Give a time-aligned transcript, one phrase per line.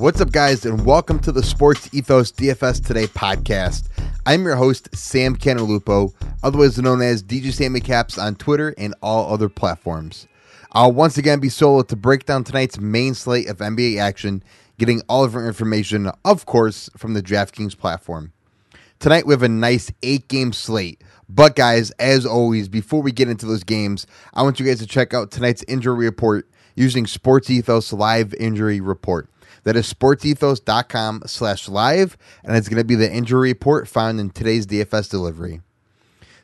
[0.00, 3.90] What's up, guys, and welcome to the Sports Ethos DFS Today podcast.
[4.24, 9.30] I'm your host, Sam Canalupo, otherwise known as DJ Sammy Caps on Twitter and all
[9.30, 10.26] other platforms.
[10.72, 14.42] I'll once again be solo to break down tonight's main slate of NBA action,
[14.78, 18.32] getting all of our information, of course, from the DraftKings platform.
[19.00, 21.04] Tonight we have a nice eight game slate.
[21.28, 24.86] But guys, as always, before we get into those games, I want you guys to
[24.86, 29.28] check out tonight's injury report using Sports Ethos Live Injury Report.
[29.64, 34.30] That is sportsethos.com slash live, and it's going to be the injury report found in
[34.30, 35.60] today's DFS delivery.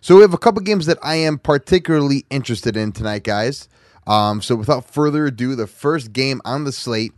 [0.01, 3.69] So we have a couple games that I am particularly interested in tonight, guys.
[4.07, 7.13] Um, so without further ado, the first game on the slate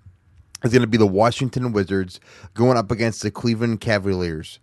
[0.65, 2.19] is going to be the Washington Wizards
[2.55, 4.59] going up against the Cleveland Cavaliers.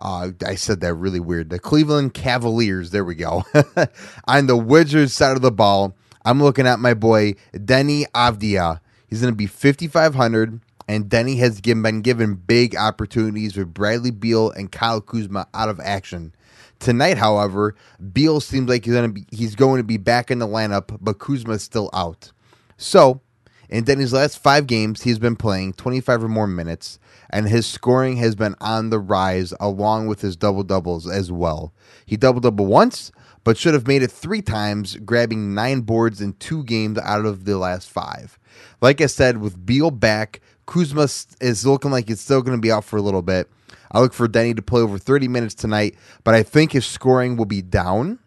[0.00, 1.50] Uh, I said that really weird.
[1.50, 2.90] The Cleveland Cavaliers.
[2.90, 3.44] There we go.
[4.26, 8.80] on the Wizards side of the ball, I'm looking at my boy Deni Avdija.
[9.08, 14.50] He's going to be 5,500 and Deni has been given big opportunities with Bradley Beal
[14.50, 16.34] and Kyle Kuzma out of action.
[16.78, 17.74] Tonight, however,
[18.12, 20.98] Beal seems like he's going to be he's going to be back in the lineup,
[21.00, 22.32] but Kuzma's still out.
[22.76, 23.20] So,
[23.68, 26.98] in Deni's last five games, he's been playing 25 or more minutes,
[27.30, 31.72] and his scoring has been on the rise along with his double doubles as well.
[32.04, 33.10] He double double once,
[33.42, 37.44] but should have made it three times, grabbing nine boards in two games out of
[37.44, 38.38] the last five.
[38.80, 41.08] Like I said, with Beal back, Kuzma
[41.40, 43.48] is looking like it's still going to be out for a little bit.
[43.92, 47.36] I look for Deni to play over 30 minutes tonight, but I think his scoring
[47.36, 48.18] will be down.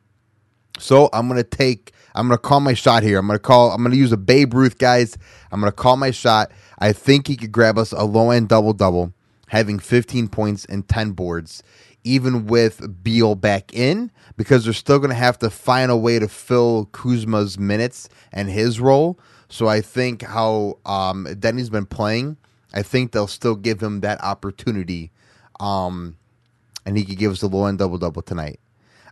[0.79, 3.19] So I'm going to take, I'm going to call my shot here.
[3.19, 5.17] I'm going to call, I'm going to use a Babe Ruth, guys.
[5.51, 6.51] I'm going to call my shot.
[6.79, 9.13] I think he could grab us a low end double double,
[9.47, 11.61] having 15 points and 10 boards,
[12.05, 16.19] even with Beal back in, because they're still going to have to find a way
[16.19, 19.19] to fill Kuzma's minutes and his role.
[19.49, 22.37] So I think how um, Deni's been playing,
[22.73, 25.11] I think they'll still give him that opportunity,
[25.59, 26.17] um,
[26.85, 28.59] and he could give us a low end double double tonight.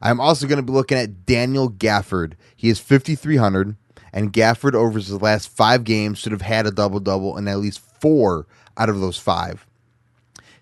[0.02, 2.34] I'm also going to be looking at Daniel Gafford.
[2.56, 3.76] He is 5,300,
[4.14, 7.58] and Gafford over his last five games should have had a double double in at
[7.58, 8.46] least four
[8.78, 9.66] out of those five.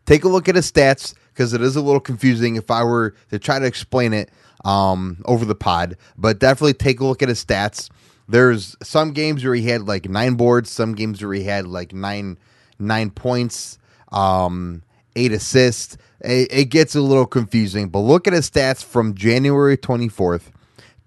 [0.06, 3.14] Take a look at his stats because it is a little confusing if I were
[3.30, 4.30] to try to explain it
[4.64, 7.90] um, over the pod, but definitely take a look at his stats.
[8.28, 11.94] There's some games where he had like nine boards, some games where he had like
[11.94, 12.38] nine
[12.80, 13.78] nine points,
[14.12, 14.84] um,
[15.16, 15.98] eight assists.
[16.22, 20.52] It, it gets a little confusing, but look at his stats from January 24th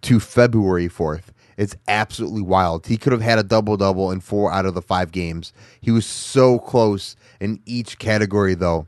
[0.02, 1.24] to February 4th.
[1.56, 2.86] It's absolutely wild.
[2.86, 5.52] He could have had a double double in four out of the five games.
[5.80, 8.86] He was so close in each category, though.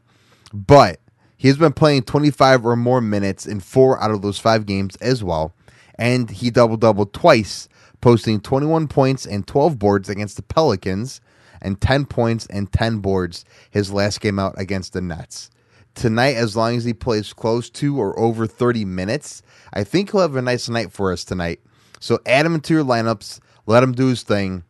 [0.52, 1.00] But
[1.36, 4.94] he has been playing 25 or more minutes in four out of those five games
[4.96, 5.52] as well.
[5.96, 7.68] And he double doubled twice
[8.00, 11.20] posting 21 points and 12 boards against the Pelicans
[11.60, 15.50] and 10 points and 10 boards his last game out against the Nets.
[15.94, 20.20] Tonight, as long as he plays close to or over 30 minutes, I think he'll
[20.20, 21.60] have a nice night for us tonight.
[21.98, 24.64] So add him into your lineups, let him do his thing.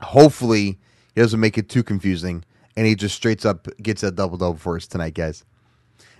[0.00, 0.78] Hopefully,
[1.14, 2.44] he doesn't make it too confusing
[2.78, 5.44] and he just straight up gets a double double for us tonight, guys.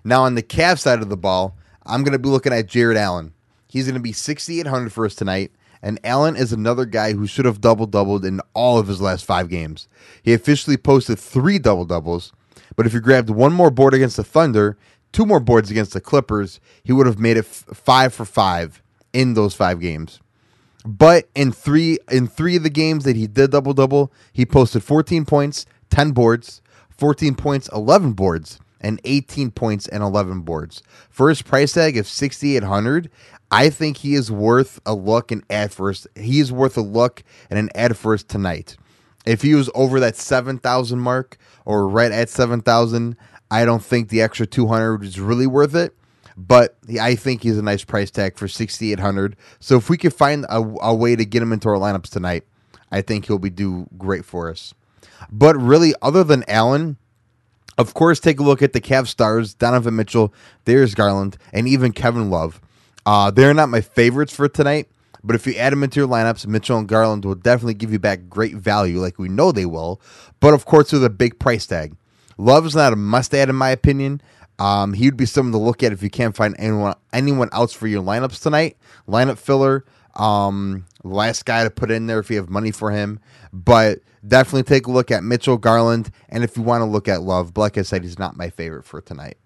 [0.03, 1.57] Now, on the Cavs side of the ball,
[1.87, 3.33] I'm going to be looking at Jarrett Allen.
[3.69, 5.53] He's going to be 6,800 for us tonight.
[5.83, 9.25] And Allen is another guy who should have double doubled in all of his last
[9.25, 9.89] five games.
[10.23, 12.33] He officially posted three double doubles,
[12.77, 14.77] but if he grabbed one more board against the Thunder,
[15.13, 18.83] two more boards against the Clippers, he would have made it f- five for five
[19.13, 20.21] in those five games.
[20.85, 24.83] But in three in three of the games that he did double double, he posted
[24.83, 30.83] 14 points, 10 boards, 14 points, 11 boards, and 18 points and 11 boards.
[31.11, 33.11] For his price tag of 6800,
[33.51, 36.07] I think he is worth a look and ad first.
[36.15, 38.77] He is worth a look and an ad first tonight.
[39.25, 43.17] If he was over that 7,000 mark or right at 7,000,
[43.51, 45.95] I don't think the extra 200 is really worth it.
[46.37, 49.37] But I think he's a nice price tag for 6,800.
[49.59, 52.45] So if we could find a, a way to get him into our lineups tonight,
[52.93, 54.73] I think he'll be do great for us.
[55.33, 56.97] But really, other than Allen,
[57.79, 60.35] of course, take a look at the Cavs stars, Donovan Mitchell,
[60.65, 62.61] Darius Garland, and even Kevin Love.
[63.07, 64.89] Uh, they're not my favorites for tonight,
[65.25, 67.99] but if you add them into your lineups, Mitchell and Garland will definitely give you
[67.99, 70.01] back great value, like we know they will.
[70.41, 71.97] But of course, with a big price tag.
[72.37, 74.21] Love is not a must add, in my opinion.
[74.59, 77.73] Um, he would be someone to look at if you can't find anyone anyone else
[77.73, 78.77] for your lineups tonight.
[79.09, 79.85] Lineup filler,
[80.19, 83.21] um, last guy to put in there if you have money for him.
[83.53, 87.23] But definitely take a look at Mitchell Garland, and if you want to look at
[87.23, 89.39] Love, but like I said, he's not my favorite for tonight.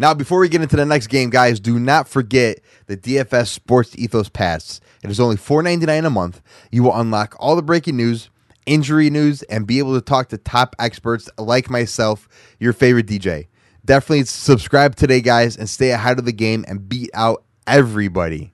[0.00, 3.98] Now, before we get into the next game, guys, do not forget the DFS Sports
[3.98, 4.80] Ethos Pass.
[5.02, 6.40] It is only $4.99 a month.
[6.70, 8.30] You will unlock all the breaking news
[8.68, 12.28] injury news, and be able to talk to top experts like myself,
[12.60, 13.48] your favorite DJ.
[13.84, 18.52] Definitely subscribe today, guys, and stay ahead of the game and beat out everybody.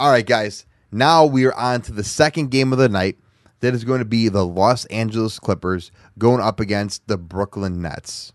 [0.00, 0.64] All right, guys.
[0.90, 3.18] Now we are on to the second game of the night.
[3.60, 8.32] That is going to be the Los Angeles Clippers going up against the Brooklyn Nets.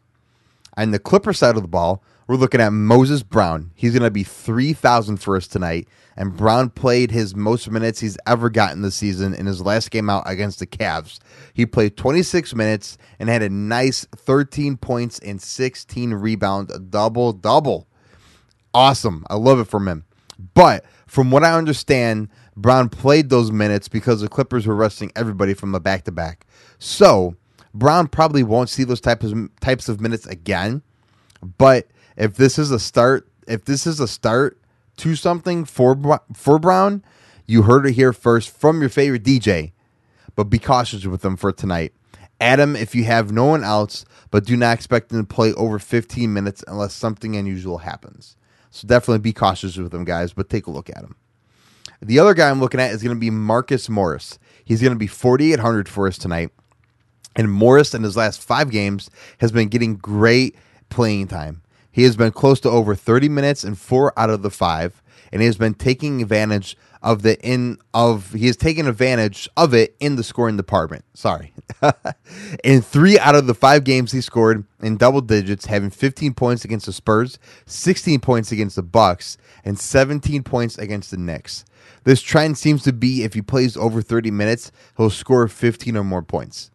[0.78, 3.72] On the Clipper side of the ball, we're looking at Moses Brown.
[3.74, 5.88] He's going to be 3,000 for us tonight.
[6.16, 10.08] And Brown played his most minutes he's ever gotten this season in his last game
[10.08, 11.18] out against the Cavs.
[11.56, 17.34] He played 26 minutes and had a nice 13 points and 16 rebounds, a double
[17.34, 17.88] double.
[18.72, 19.26] Awesome.
[19.32, 20.06] I love it from him.
[20.54, 25.54] But from what I understand, Brown played those minutes because the Clippers were resting everybody
[25.54, 26.46] from the back to back.
[26.80, 27.36] So
[27.74, 30.82] Brown probably won't see those types of types of minutes again.
[31.58, 31.88] But
[32.18, 34.58] if this is a start, if this is a start
[34.98, 37.04] to something for for Brown,
[37.46, 39.72] you heard it here first from your favorite DJ.
[40.36, 41.94] But be cautious with them for tonight.
[42.42, 45.80] Adam, if you have no one else, but do not expect them to play over
[45.80, 48.36] 15 minutes unless something unusual happens.
[48.76, 51.16] So definitely be cautious with them, guys, but take a look at him.
[52.02, 54.38] The other guy I'm looking at is going to be Marcus Morris.
[54.66, 56.50] He's going to be 4,800 for us tonight.
[57.38, 60.58] And Morris, in his last five games, has been getting great
[60.90, 61.62] playing time.
[61.96, 65.02] He has been close to over 30 minutes in four out of the five,
[65.32, 69.74] and he has been taking advantage of the in of he has taken advantage of
[69.74, 71.06] it in the scoring department.
[71.14, 71.54] Sorry.
[72.66, 76.66] in three out of the five games he scored in double digits, having 15 points
[76.66, 81.64] against the Spurs, 16 points against the Bucks, and 17 points against the Knicks.
[82.04, 86.04] This trend seems to be if he plays over 30 minutes, he'll score 15 or
[86.04, 86.72] more points.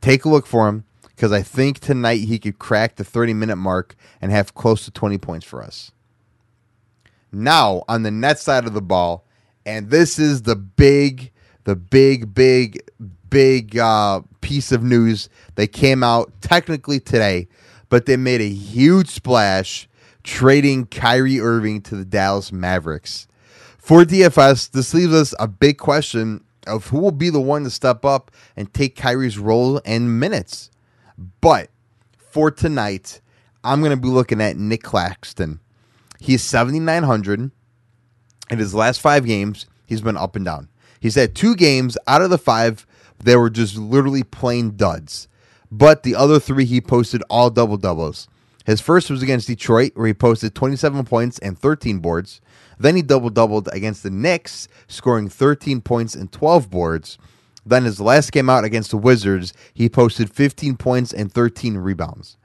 [0.00, 0.82] Take a look for him
[1.18, 4.92] because I think tonight he could crack the 30 minute mark and have close to
[4.92, 5.90] 20 points for us.
[7.32, 9.26] Now, on the net side of the ball,
[9.66, 11.32] and this is the big,
[11.64, 12.88] the big, big,
[13.28, 17.48] big uh, piece of news that came out technically today,
[17.88, 19.88] but they made a huge splash
[20.22, 23.26] trading Kyrie Irving to the Dallas Mavericks.
[23.76, 27.70] For DFS, this leaves us a big question of who will be the one to
[27.70, 30.70] step up and take Kyrie's role and minutes.
[31.40, 31.70] But
[32.16, 33.20] for tonight,
[33.64, 35.60] I'm going to be looking at Nic Claxton.
[36.20, 37.50] He's 7,900.
[38.50, 40.68] In his last five games, he's been up and down.
[41.00, 42.86] He's had two games out of the five
[43.22, 45.28] that were just literally plain duds.
[45.70, 48.28] But the other three, he posted all double doubles.
[48.64, 52.40] His first was against Detroit, where he posted 27 points and 13 boards.
[52.78, 57.18] Then he double doubled against the Knicks, scoring 13 points and 12 boards.
[57.68, 62.36] Then his last game out against the Wizards, he posted 15 points and 13 rebounds.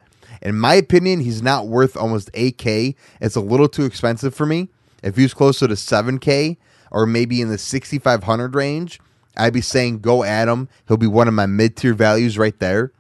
[0.42, 2.96] In my opinion, he's not worth almost 8K.
[3.22, 4.68] It's a little too expensive for me.
[5.02, 6.58] If he was closer to 7K
[6.92, 9.00] or maybe in the 6,500 range,
[9.38, 10.68] I'd be saying go at him.
[10.88, 12.92] He'll be one of my mid tier values right there.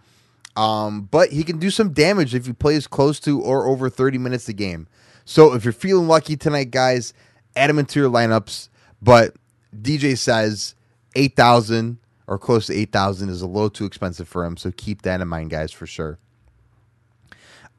[0.56, 4.18] Um, but he can do some damage if he plays close to or over 30
[4.18, 4.88] minutes a game.
[5.25, 7.14] So if you're feeling lucky tonight, guys,
[7.56, 8.70] add him into your lineups.
[9.02, 9.36] But
[9.75, 10.75] DJ says
[11.16, 11.98] 8,000
[12.28, 14.58] or close to 8,000 is a little too expensive for him.
[14.58, 16.20] So keep that in mind, guys, for sure.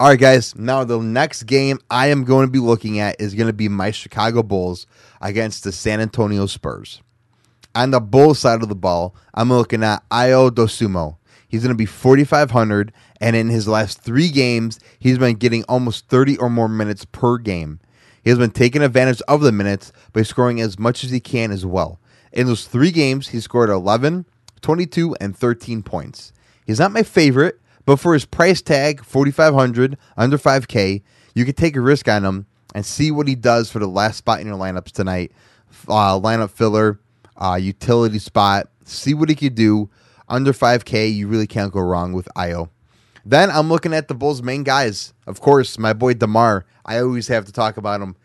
[0.01, 0.57] All right, guys.
[0.57, 3.69] Now, the next game I am going to be looking at is going to be
[3.69, 4.87] my Chicago Bulls
[5.21, 7.01] against the San Antonio Spurs.
[7.77, 11.17] On the Bulls side of the ball, I'm looking at Ayo Dosunmu.
[11.49, 16.09] He's going to be 4,500, and in his last three games, he's been getting almost
[16.09, 17.79] 30 or more minutes per game.
[18.25, 21.53] He has been taking advantage of the minutes by scoring as much as he can
[21.53, 22.01] as well.
[22.33, 24.27] In those three games, he scored 11,
[24.65, 26.33] 22, and 13 points.
[26.67, 31.03] He's not my favorite, but for his price tag, 4500 under 5K,
[31.35, 34.17] you could take a risk on him and see what he does for the last
[34.17, 35.33] spot in your lineups tonight.
[35.87, 36.99] Uh, lineup filler,
[37.37, 38.71] uh, utility spot.
[38.85, 39.91] See what he could do.
[40.31, 42.71] Under 5K, you really can't go wrong with Ayo.
[43.27, 45.13] Then I'm looking at the Bulls' main guys.
[45.27, 46.65] Of course, my boy DeMar.
[46.87, 48.17] I always have to talk about him.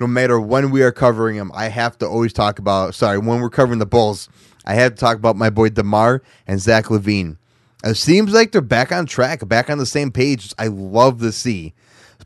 [0.00, 3.40] No matter when we are covering him, I have to always talk about, sorry, when
[3.40, 4.28] we're covering the Bulls,
[4.64, 7.36] I have to talk about my boy DeMar and Zach LaVine.
[7.84, 10.54] It seems like they're back on track, back on the same page.
[10.58, 11.74] I love to see.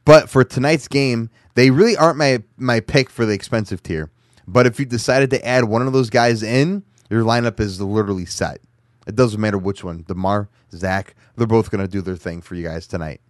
[0.05, 4.11] But for tonight's game, they really aren't my, my pick for the expensive tier.
[4.47, 8.27] But if you decided to add one of those guys in, your lineup is literally
[8.27, 8.61] set.
[9.07, 10.05] It doesn't matter which one.
[10.07, 13.21] DeMar, Zach, they're both going to do their thing for you guys tonight.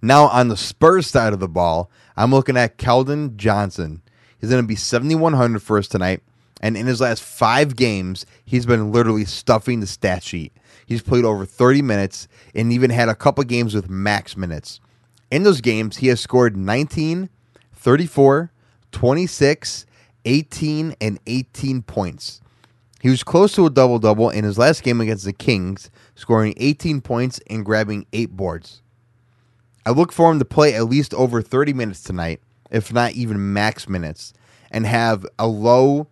[0.00, 4.02] Now, on the Spurs side of the ball, I'm looking at Keldon Johnson.
[4.40, 6.22] He's going to be 7,100 for us tonight.
[6.62, 10.52] And in his last five games, he's been literally stuffing the stat sheet.
[10.86, 14.80] He's played over 30 minutes and even had a couple games with max minutes.
[15.30, 17.28] In those games, he has scored 19,
[17.72, 18.52] 34,
[18.92, 19.86] 26,
[20.24, 22.40] 18, and 18 points.
[23.00, 26.54] He was close to a double double in his last game against the Kings, scoring
[26.56, 28.82] 18 points and grabbing eight boards.
[29.84, 32.40] I look for him to play at least over 30 minutes tonight,
[32.70, 34.32] if not even max minutes,
[34.70, 36.06] and have a low,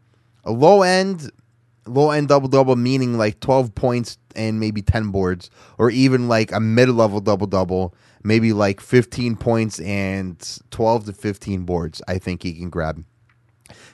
[0.45, 1.31] a low end,
[1.87, 6.53] low end double double, meaning like 12 points and maybe 10 boards, or even like
[6.53, 12.03] a mid level double double, maybe like 15 points and 12 to 15 boards.
[12.07, 13.05] I think he can grab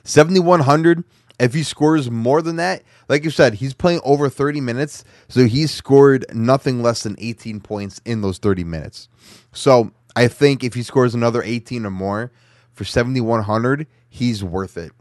[0.03, 1.03] 7100.
[1.39, 5.45] If he scores more than that, like you said, he's playing over 30 minutes, so
[5.45, 9.07] he's scored nothing less than 18 points in those 30 minutes.
[9.53, 12.31] So I think if he scores another 18 or more
[12.73, 14.91] for 7,100, he's worth it.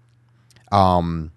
[0.70, 1.32] Um,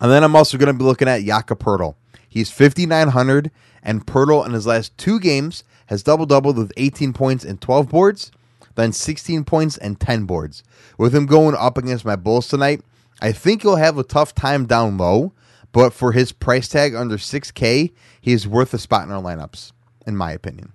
[0.00, 1.96] and then I'm also going to be looking at Jakob Poeltl.
[2.28, 3.50] He's 5,900,
[3.82, 7.88] and Poeltl in his last two games has double doubled with 18 points and 12
[7.88, 8.30] boards,
[8.74, 10.62] then 16 points and 10 boards.
[10.98, 12.82] With him going up against my Bulls tonight,
[13.20, 15.32] I think he'll have a tough time down low,
[15.72, 19.72] but for his price tag under 6K, he is worth a spot in our lineups,
[20.06, 20.72] in my opinion.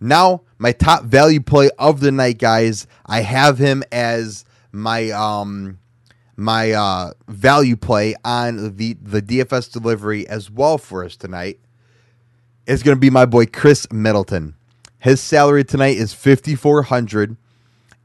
[0.00, 2.86] Now, my top value play of the night, guys.
[3.06, 5.78] I have him as my um
[6.36, 11.58] my uh value play on the the DFS delivery as well for us tonight.
[12.66, 14.54] Is going to be my boy Khris Middleton.
[14.98, 17.36] His salary tonight is 5400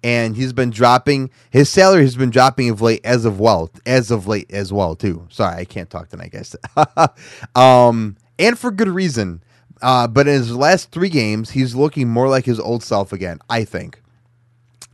[0.03, 4.12] and he's been dropping his salary has been dropping of late as of well as
[4.12, 6.55] of late as well too sorry i can't talk tonight guys
[7.55, 9.41] um and for good reason
[9.81, 13.39] uh but in his last three games he's looking more like his old self again
[13.50, 14.01] i think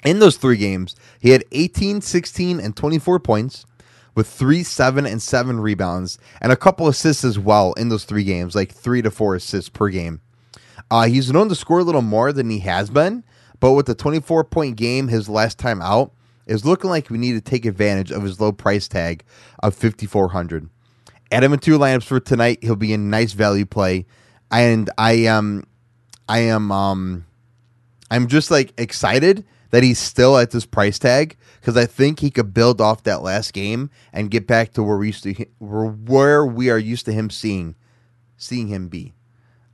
[0.06, 3.66] in those three games he had 18 16 and 24 points
[4.16, 8.24] with three seven and seven rebounds and a couple assists as well in those three
[8.24, 10.22] games like three to four assists per game
[10.92, 13.24] uh, he's known to score a little more than he has been
[13.64, 16.12] but with the 24 point game his last time out,
[16.46, 19.24] it's looking like we need to take advantage of his low price tag
[19.64, 20.70] of 5400
[21.32, 22.60] Add him in two lineups for tonight.
[22.62, 24.06] He'll be a nice value play.
[24.52, 25.64] And I am
[26.28, 27.26] I am um
[28.12, 32.30] I'm just like excited that he's still at this price tag because I think he
[32.30, 36.46] could build off that last game and get back to where we used to where
[36.46, 37.74] we are used to him seeing
[38.38, 39.16] seeing him be.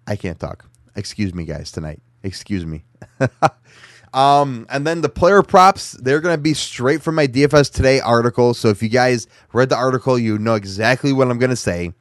[0.08, 0.70] I can't talk.
[0.96, 2.02] Excuse me, guys, tonight.
[2.24, 2.86] Excuse me.
[4.14, 8.00] um, and then the player props, they're going to be straight from my DFS Today
[8.00, 8.54] article.
[8.54, 11.92] So if you guys read the article, you know exactly what I'm going to say.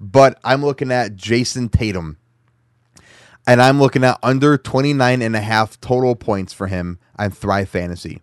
[0.00, 2.18] But I'm looking at Jayson Tatum.
[3.46, 7.68] And I'm looking at under 29 and a half total points for him on Thrive
[7.68, 8.22] Fantasy.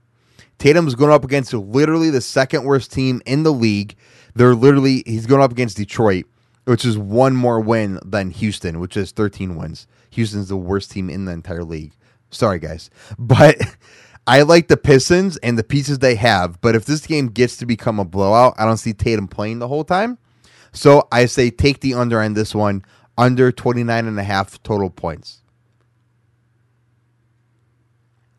[0.58, 3.96] Tatum's going up against literally the second worst team in the league.
[4.36, 6.26] They're literally, he's going up against Detroit,
[6.66, 9.88] which is one more win than Houston, which is 13 wins.
[10.12, 11.94] Houston's the worst team in the entire league.
[12.30, 12.90] Sorry, guys.
[13.18, 13.58] But
[14.28, 16.62] I like the Pistons and the pieces they have.
[16.62, 19.68] But if this game gets to become a blowout, I don't see Tatum playing the
[19.68, 20.18] whole time.
[20.74, 22.84] So I say take the under on this one,
[23.18, 25.42] under 29 and a half total points.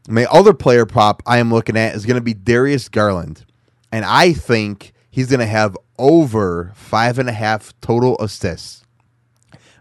[0.08, 3.44] My other player prop I am looking at is going to be Darius Garland.
[3.92, 8.84] And I think he's going to have over five and a half total assists.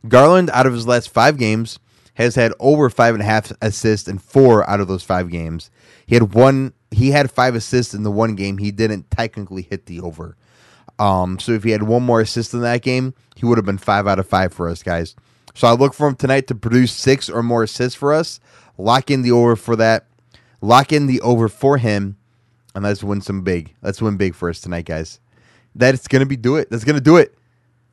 [0.07, 1.79] Garland, out of his last five games,
[2.15, 5.71] has had over five and a half assists in four out of those five games.
[6.05, 6.73] He had one.
[6.91, 8.57] He had five assists in the one game.
[8.57, 10.35] He didn't technically hit the over.
[11.01, 13.79] Um, so if he had one more assist in that game, he would have been
[13.79, 15.15] five out of five for us guys.
[15.55, 18.39] So I look for him tonight to produce six or more assists for us.
[18.77, 20.05] Lock in the over for that.
[20.61, 22.17] Lock in the over for him,
[22.75, 23.73] and let's win some big.
[23.81, 25.19] Let's win big for us tonight, guys.
[25.73, 26.69] That's gonna be do it.
[26.69, 27.35] That's gonna do it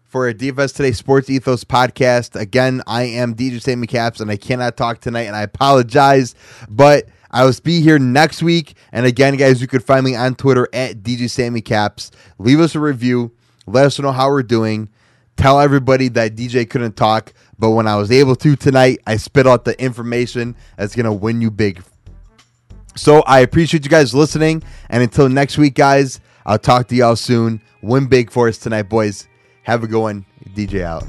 [0.05, 2.39] for a DFS Today Sports Ethos podcast.
[2.39, 6.35] Again, I am DJ Sammy Caps, and I cannot talk tonight, and I apologize,
[6.69, 8.75] but I will be here next week.
[8.93, 12.11] And again, guys, you could find me on Twitter at DJ Sammy Caps.
[12.39, 13.33] Leave us a review.
[13.67, 14.89] Let us know how we're doing.
[15.37, 19.47] Tell everybody that DJ couldn't talk, but when I was able to tonight, I spit
[19.47, 21.83] out the information that's going to win you big.
[22.97, 24.65] So I appreciate you guys listening.
[24.89, 27.61] And until next week, guys, I'll talk to y'all soon.
[27.83, 29.29] Win big for us tonight, boys.
[29.63, 30.27] Have a good one.
[30.57, 31.05] DJ out.